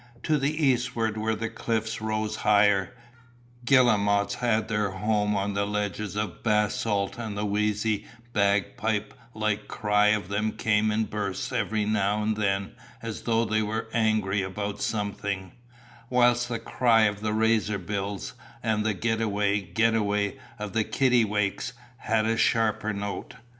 To 0.23 0.39
the 0.39 0.65
eastward 0.65 1.15
where 1.15 1.35
the 1.35 1.47
cliffs 1.47 2.01
rose 2.01 2.37
higher, 2.37 2.95
guillemots 3.65 4.33
had 4.33 4.67
their 4.67 4.89
home 4.89 5.35
on 5.35 5.53
the 5.53 5.67
ledges 5.67 6.15
of 6.15 6.41
basalt 6.41 7.19
and 7.19 7.37
the 7.37 7.45
wheezy 7.45 8.07
bagpipe 8.33 9.13
like 9.35 9.67
cry 9.67 10.07
of 10.07 10.27
them 10.27 10.53
came 10.53 10.89
in 10.89 11.03
bursts 11.03 11.51
every 11.51 11.85
now 11.85 12.23
and 12.23 12.35
then 12.35 12.71
as 13.03 13.21
though 13.21 13.45
they 13.45 13.61
were 13.61 13.89
angry 13.93 14.41
about 14.41 14.81
something, 14.81 15.51
whilst 16.09 16.49
the 16.49 16.57
cry 16.57 17.01
of 17.01 17.21
the 17.21 17.31
razorbills 17.33 18.33
and 18.63 18.83
the 18.83 18.95
"get 18.95 19.21
away, 19.21 19.61
get 19.61 19.93
away" 19.93 20.39
of 20.57 20.73
the 20.73 20.83
kittiwakes 20.83 21.73
had 21.97 22.25
a 22.25 22.37
sharper 22.37 22.91
note. 22.91 23.35